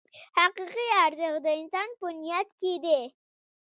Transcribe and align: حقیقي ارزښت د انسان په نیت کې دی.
حقیقي 0.37 0.87
ارزښت 1.05 1.39
د 1.45 1.47
انسان 1.61 1.89
په 1.99 2.07
نیت 2.19 2.47
کې 2.59 2.73
دی. 2.83 3.01